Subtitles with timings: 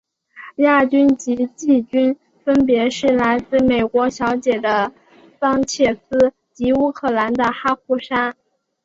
[0.55, 4.91] 亚军及季军分别是来自美国小姐的
[5.39, 8.33] 桑切斯及乌克兰的哈库沙。